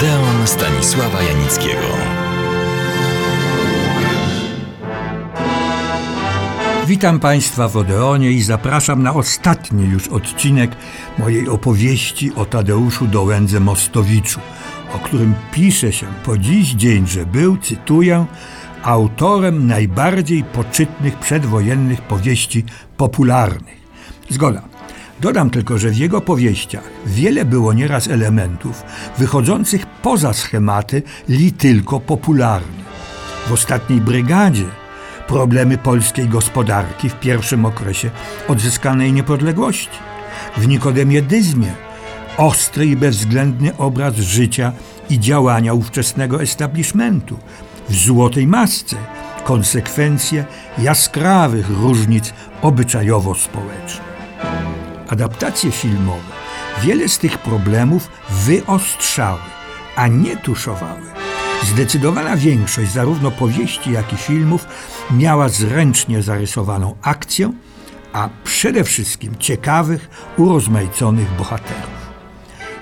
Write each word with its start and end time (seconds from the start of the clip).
Odeon 0.00 0.46
Stanisława 0.46 1.22
Janickiego. 1.22 1.86
Witam 6.86 7.20
Państwa 7.20 7.68
w 7.68 7.76
Odeonie 7.76 8.30
i 8.30 8.42
zapraszam 8.42 9.02
na 9.02 9.14
ostatni 9.14 9.84
już 9.84 10.08
odcinek 10.08 10.70
mojej 11.18 11.48
opowieści 11.48 12.32
o 12.34 12.44
Tadeuszu 12.44 13.06
Dołędze 13.06 13.60
Mostowiczu, 13.60 14.40
o 14.94 14.98
którym 14.98 15.34
pisze 15.52 15.92
się 15.92 16.06
po 16.24 16.38
dziś 16.38 16.68
dzień, 16.68 17.06
że 17.06 17.26
był, 17.26 17.56
cytuję, 17.56 18.26
autorem 18.82 19.66
najbardziej 19.66 20.44
poczytnych 20.44 21.18
przedwojennych 21.18 22.02
powieści 22.02 22.64
popularnych. 22.96 23.80
Zgoda. 24.28 24.79
Dodam 25.20 25.50
tylko, 25.50 25.78
że 25.78 25.90
w 25.90 25.96
jego 25.96 26.20
powieściach 26.20 26.84
wiele 27.06 27.44
było 27.44 27.72
nieraz 27.72 28.08
elementów 28.08 28.82
wychodzących 29.18 29.86
poza 29.86 30.32
schematy 30.32 31.02
li 31.28 31.52
tylko 31.52 32.00
popularne. 32.00 32.80
W 33.48 33.52
ostatniej 33.52 34.00
brygadzie 34.00 34.64
problemy 35.26 35.78
polskiej 35.78 36.28
gospodarki 36.28 37.08
w 37.10 37.14
pierwszym 37.14 37.64
okresie 37.64 38.10
odzyskanej 38.48 39.12
niepodległości. 39.12 39.98
W 40.56 40.68
Nikodemie 40.68 41.22
Dyzmie 41.22 41.72
ostry 42.36 42.86
i 42.86 42.96
bezwzględny 42.96 43.76
obraz 43.76 44.14
życia 44.14 44.72
i 45.10 45.20
działania 45.20 45.74
ówczesnego 45.74 46.42
establishmentu. 46.42 47.38
W 47.88 47.94
Złotej 47.94 48.46
Masce 48.46 48.96
konsekwencje 49.44 50.44
jaskrawych 50.78 51.70
różnic 51.70 52.32
obyczajowo-społecznych 52.62 54.09
adaptacje 55.10 55.72
filmowe 55.72 56.32
wiele 56.82 57.08
z 57.08 57.18
tych 57.18 57.38
problemów 57.38 58.08
wyostrzały, 58.30 59.40
a 59.96 60.06
nie 60.06 60.36
tuszowały. 60.36 61.02
Zdecydowana 61.62 62.36
większość 62.36 62.92
zarówno 62.92 63.30
powieści, 63.30 63.92
jak 63.92 64.12
i 64.12 64.16
filmów 64.16 64.66
miała 65.10 65.48
zręcznie 65.48 66.22
zarysowaną 66.22 66.94
akcję, 67.02 67.52
a 68.12 68.28
przede 68.44 68.84
wszystkim 68.84 69.36
ciekawych, 69.38 70.10
urozmaiconych 70.36 71.36
bohaterów. 71.38 72.00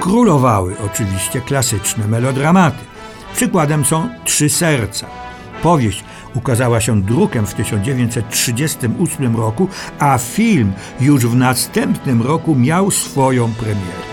Królowały 0.00 0.76
oczywiście 0.86 1.40
klasyczne 1.40 2.08
melodramaty. 2.08 2.84
Przykładem 3.34 3.84
są 3.84 4.08
Trzy 4.24 4.50
Serca, 4.50 5.06
powieść 5.62 6.04
ukazała 6.34 6.80
się 6.80 7.02
drukiem 7.02 7.46
w 7.46 7.54
1938 7.54 9.36
roku, 9.36 9.68
a 9.98 10.18
film 10.18 10.72
już 11.00 11.26
w 11.26 11.36
następnym 11.36 12.22
roku 12.22 12.54
miał 12.54 12.90
swoją 12.90 13.52
premierę. 13.52 14.10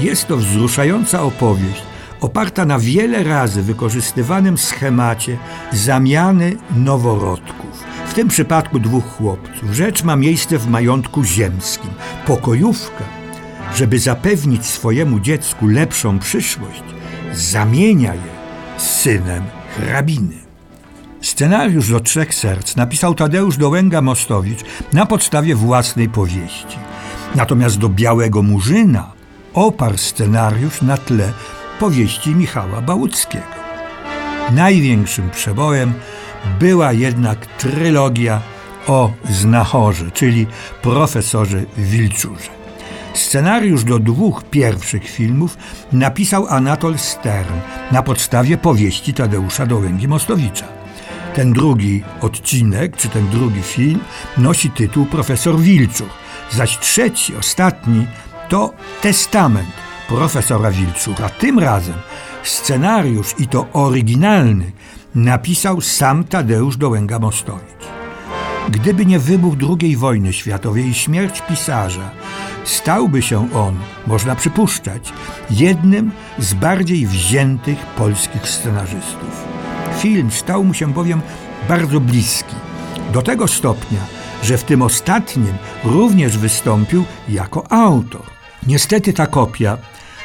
Jest 0.00 0.28
to 0.28 0.36
wzruszająca 0.36 1.22
opowieść, 1.22 1.82
oparta 2.20 2.64
na 2.64 2.78
wiele 2.78 3.24
razy 3.24 3.62
wykorzystywanym 3.62 4.58
schemacie 4.58 5.36
zamiany 5.72 6.56
noworodków. 6.76 7.84
W 8.06 8.14
tym 8.14 8.28
przypadku 8.28 8.80
dwóch 8.80 9.04
chłopców. 9.04 9.72
Rzecz 9.72 10.04
ma 10.04 10.16
miejsce 10.16 10.58
w 10.58 10.66
majątku 10.66 11.24
ziemskim. 11.24 11.90
Pokojówka, 12.26 13.04
żeby 13.76 13.98
zapewnić 13.98 14.66
swojemu 14.66 15.20
dziecku 15.20 15.68
lepszą 15.68 16.18
przyszłość, 16.18 16.82
zamienia 17.32 18.14
je 18.14 18.32
synem 18.78 19.42
hrabiny. 19.76 20.41
Scenariusz 21.22 21.90
do 21.90 22.00
Trzech 22.00 22.34
Serc 22.34 22.76
napisał 22.76 23.14
Tadeusz 23.14 23.56
Dołęga-Mostowicz 23.56 24.64
na 24.92 25.06
podstawie 25.06 25.54
własnej 25.54 26.08
powieści. 26.08 26.78
Natomiast 27.34 27.78
do 27.78 27.88
Białego 27.88 28.42
Murzyna 28.42 29.12
oparł 29.54 29.98
scenariusz 29.98 30.82
na 30.82 30.96
tle 30.96 31.32
powieści 31.80 32.34
Michała 32.34 32.80
Bałuckiego. 32.80 33.44
Największym 34.52 35.30
przebojem 35.30 35.92
była 36.60 36.92
jednak 36.92 37.46
trylogia 37.46 38.40
o 38.86 39.10
Znachorze, 39.30 40.10
czyli 40.10 40.46
profesorze 40.82 41.62
Wilczurze. 41.76 42.50
Scenariusz 43.14 43.84
do 43.84 43.98
dwóch 43.98 44.44
pierwszych 44.44 45.10
filmów 45.10 45.58
napisał 45.92 46.46
Anatol 46.46 46.98
Stern 46.98 47.54
na 47.92 48.02
podstawie 48.02 48.56
powieści 48.56 49.14
Tadeusza 49.14 49.66
Dołęgi-Mostowicza. 49.66 50.81
Ten 51.34 51.52
drugi 51.52 52.02
odcinek, 52.20 52.96
czy 52.96 53.08
ten 53.08 53.28
drugi 53.28 53.62
film 53.62 54.00
nosi 54.38 54.70
tytuł 54.70 55.06
Profesor 55.06 55.58
Wilczur, 55.58 56.08
zaś 56.50 56.78
trzeci, 56.78 57.36
ostatni 57.36 58.06
to 58.48 58.72
Testament 59.00 59.68
profesora 60.08 60.70
Wilczura. 60.70 61.28
Tym 61.28 61.58
razem 61.58 61.94
scenariusz 62.42 63.34
i 63.38 63.48
to 63.48 63.66
oryginalny 63.72 64.72
napisał 65.14 65.80
sam 65.80 66.24
Tadeusz 66.24 66.76
Dołęga-Mostowicz. 66.76 67.86
Gdyby 68.68 69.06
nie 69.06 69.18
wybuch 69.18 69.54
II 69.80 69.96
wojny 69.96 70.32
światowej 70.32 70.86
i 70.86 70.94
śmierć 70.94 71.42
pisarza, 71.48 72.10
stałby 72.64 73.22
się 73.22 73.52
on, 73.52 73.76
można 74.06 74.34
przypuszczać, 74.36 75.12
jednym 75.50 76.10
z 76.38 76.54
bardziej 76.54 77.06
wziętych 77.06 77.78
polskich 77.78 78.48
scenarzystów. 78.48 79.51
Film 79.98 80.30
stał 80.30 80.64
mu 80.64 80.74
się 80.74 80.92
bowiem 80.92 81.20
bardzo 81.68 82.00
bliski, 82.00 82.54
do 83.12 83.22
tego 83.22 83.48
stopnia, 83.48 84.00
że 84.42 84.58
w 84.58 84.64
tym 84.64 84.82
ostatnim 84.82 85.54
również 85.84 86.38
wystąpił 86.38 87.04
jako 87.28 87.72
autor. 87.72 88.22
Niestety 88.66 89.12
ta 89.12 89.26
kopia, 89.26 89.78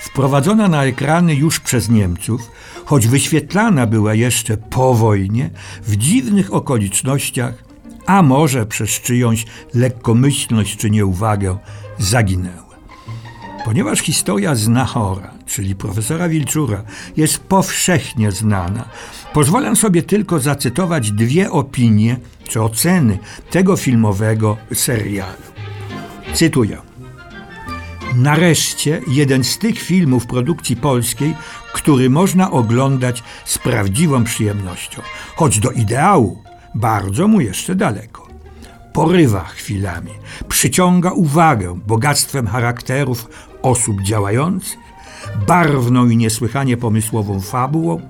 wprowadzona 0.00 0.68
na 0.68 0.84
ekrany 0.84 1.34
już 1.34 1.60
przez 1.60 1.88
Niemców, 1.88 2.50
choć 2.84 3.06
wyświetlana 3.06 3.86
była 3.86 4.14
jeszcze 4.14 4.56
po 4.56 4.94
wojnie, 4.94 5.50
w 5.82 5.96
dziwnych 5.96 6.54
okolicznościach, 6.54 7.54
a 8.06 8.22
może 8.22 8.66
przez 8.66 8.90
czyjąś 8.90 9.46
lekkomyślność 9.74 10.76
czy 10.76 10.90
nieuwagę, 10.90 11.58
zaginęła. 11.98 12.76
Ponieważ 13.64 13.98
historia 13.98 14.54
Znachora, 14.54 15.30
czyli 15.50 15.74
profesora 15.74 16.28
Wilczura, 16.28 16.82
jest 17.16 17.38
powszechnie 17.38 18.32
znana, 18.32 18.88
pozwolę 19.32 19.76
sobie 19.76 20.02
tylko 20.02 20.40
zacytować 20.40 21.12
dwie 21.12 21.50
opinie 21.50 22.16
czy 22.48 22.62
oceny 22.62 23.18
tego 23.50 23.76
filmowego 23.76 24.56
serialu. 24.74 25.42
Cytuję. 26.34 26.78
Nareszcie 28.16 29.00
jeden 29.08 29.44
z 29.44 29.58
tych 29.58 29.78
filmów 29.78 30.26
produkcji 30.26 30.76
polskiej, 30.76 31.34
który 31.72 32.10
można 32.10 32.50
oglądać 32.50 33.22
z 33.44 33.58
prawdziwą 33.58 34.24
przyjemnością, 34.24 35.02
choć 35.36 35.58
do 35.60 35.70
ideału 35.70 36.42
bardzo 36.74 37.28
mu 37.28 37.40
jeszcze 37.40 37.74
daleko 37.74 38.30
porywa 38.92 39.44
chwilami, 39.44 40.12
przyciąga 40.48 41.10
uwagę 41.10 41.78
bogactwem 41.86 42.46
charakterów 42.46 43.28
osób 43.62 44.02
działających, 44.02 44.78
barwną 45.46 46.08
i 46.08 46.16
niesłychanie 46.16 46.76
pomysłową 46.76 47.40
fabułą, 47.40 48.00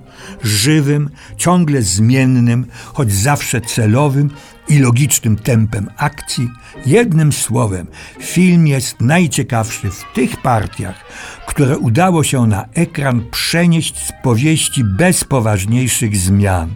żywym, 0.43 1.09
ciągle 1.37 1.81
zmiennym, 1.81 2.65
choć 2.93 3.13
zawsze 3.13 3.61
celowym 3.61 4.29
i 4.69 4.79
logicznym 4.79 5.35
tempem 5.35 5.89
akcji. 5.97 6.49
Jednym 6.85 7.33
słowem, 7.33 7.87
film 8.19 8.67
jest 8.67 9.01
najciekawszy 9.01 9.89
w 9.91 10.03
tych 10.13 10.41
partiach, 10.41 11.05
które 11.47 11.77
udało 11.77 12.23
się 12.23 12.47
na 12.47 12.65
ekran 12.73 13.25
przenieść 13.31 14.05
z 14.07 14.11
powieści 14.23 14.83
bez 14.83 15.23
poważniejszych 15.23 16.17
zmian. 16.17 16.73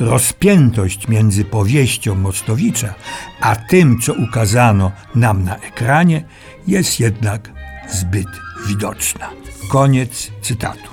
Rozpiętość 0.00 1.08
między 1.08 1.44
powieścią 1.44 2.14
Mostowicza 2.14 2.94
a 3.40 3.56
tym, 3.56 3.98
co 4.00 4.12
ukazano 4.14 4.92
nam 5.14 5.44
na 5.44 5.56
ekranie, 5.56 6.24
jest 6.66 7.00
jednak 7.00 7.52
zbyt 7.88 8.28
widoczna. 8.68 9.30
Koniec 9.68 10.30
cytatu. 10.42 10.90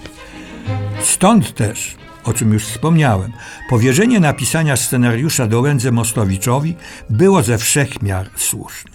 Stąd 1.02 1.54
też, 1.56 1.96
o 2.24 2.34
czym 2.34 2.54
już 2.54 2.66
wspomniałem, 2.66 3.32
powierzenie 3.70 4.20
napisania 4.20 4.78
scenariusza 4.78 5.48
Dołędze 5.48 5.92
Mostowiczowi 5.92 6.76
było 7.10 7.44
ze 7.44 7.58
wszech 7.58 8.02
miar 8.02 8.30
słuszne. 8.36 8.92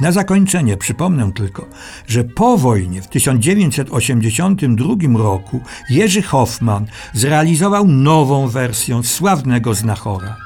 Na 0.00 0.12
zakończenie 0.12 0.76
przypomnę 0.76 1.32
tylko, 1.32 1.66
że 2.06 2.24
po 2.24 2.58
wojnie 2.58 3.02
w 3.02 3.08
1982 3.08 4.94
roku 5.18 5.60
Jerzy 5.90 6.22
Hoffman 6.22 6.86
zrealizował 7.12 7.88
nową 7.88 8.48
wersję 8.48 9.02
sławnego 9.04 9.74
Znachora. 9.74 10.36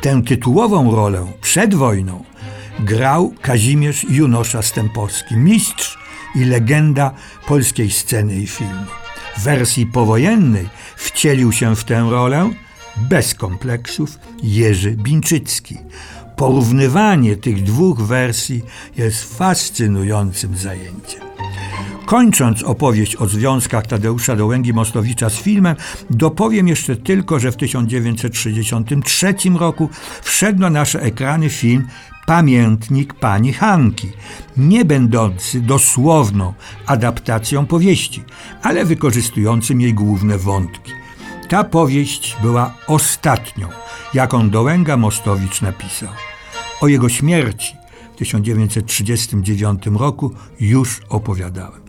Tę 0.00 0.22
tytułową 0.22 0.96
rolę 0.96 1.26
przed 1.40 1.74
wojną 1.74 2.24
grał 2.80 3.34
Kazimierz 3.42 4.06
Junosza 4.10 4.62
Stępowski, 4.62 5.36
mistrz 5.36 6.03
i 6.34 6.44
legenda 6.44 7.14
polskiej 7.46 7.90
sceny 7.90 8.36
i 8.36 8.46
filmu. 8.46 8.86
W 9.36 9.42
wersji 9.42 9.86
powojennej 9.86 10.68
wcielił 10.96 11.52
się 11.52 11.76
w 11.76 11.84
tę 11.84 12.06
rolę 12.10 12.50
bez 12.96 13.34
kompleksów 13.34 14.18
Jerzy 14.42 14.90
Binczycki. 14.90 15.78
Porównywanie 16.36 17.36
tych 17.36 17.62
dwóch 17.62 18.02
wersji 18.02 18.62
jest 18.96 19.38
fascynującym 19.38 20.56
zajęciem. 20.56 21.33
Kończąc 22.06 22.62
opowieść 22.62 23.16
o 23.16 23.28
związkach 23.28 23.86
Tadeusza 23.86 24.36
Dołęgi-Mostowicza 24.36 25.30
z 25.30 25.34
filmem, 25.34 25.76
dopowiem 26.10 26.68
jeszcze 26.68 26.96
tylko, 26.96 27.38
że 27.38 27.52
w 27.52 27.56
1963 27.56 29.34
roku 29.58 29.88
wszedł 30.22 30.60
na 30.60 30.70
nasze 30.70 31.02
ekrany 31.02 31.50
film 31.50 31.86
Pamiętnik 32.26 33.14
pani 33.14 33.52
Hanki, 33.52 34.08
nie 34.56 34.84
będący 34.84 35.60
dosłowną 35.60 36.54
adaptacją 36.86 37.66
powieści, 37.66 38.22
ale 38.62 38.84
wykorzystującym 38.84 39.80
jej 39.80 39.94
główne 39.94 40.38
wątki. 40.38 40.92
Ta 41.48 41.64
powieść 41.64 42.36
była 42.42 42.74
ostatnią, 42.86 43.68
jaką 44.14 44.50
Dołęga 44.50 44.96
Mostowicz 44.96 45.62
napisał. 45.62 46.10
O 46.80 46.88
jego 46.88 47.08
śmierci 47.08 47.76
w 48.14 48.16
1939 48.16 49.86
roku 49.86 50.34
już 50.60 51.00
opowiadałem. 51.08 51.83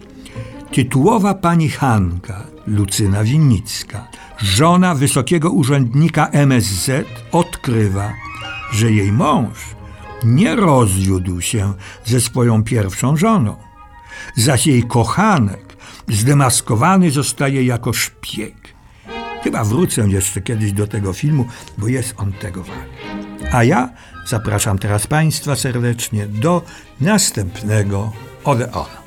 Tytułowa 0.75 1.33
pani 1.33 1.69
Hanka, 1.69 2.43
Lucyna 2.67 3.23
Winnicka, 3.23 4.07
żona 4.37 4.95
wysokiego 4.95 5.51
urzędnika 5.51 6.27
MSZ, 6.27 6.91
odkrywa, 7.31 8.13
że 8.73 8.91
jej 8.91 9.11
mąż 9.11 9.57
nie 10.23 10.55
rozwiódł 10.55 11.41
się 11.41 11.73
ze 12.05 12.21
swoją 12.21 12.63
pierwszą 12.63 13.17
żoną, 13.17 13.55
zaś 14.35 14.67
jej 14.67 14.83
kochanek 14.83 15.77
zdemaskowany 16.07 17.11
zostaje 17.11 17.63
jako 17.63 17.93
szpieg. 17.93 18.55
Chyba 19.43 19.63
wrócę 19.63 20.07
jeszcze 20.09 20.41
kiedyś 20.41 20.71
do 20.71 20.87
tego 20.87 21.13
filmu, 21.13 21.45
bo 21.77 21.87
jest 21.87 22.13
on 22.17 22.33
tego 22.33 22.63
wart. 22.63 22.89
A 23.51 23.63
ja 23.63 23.89
zapraszam 24.27 24.79
teraz 24.79 25.07
Państwa 25.07 25.55
serdecznie 25.55 26.27
do 26.27 26.61
następnego 27.01 28.11
Odeona. 28.43 29.04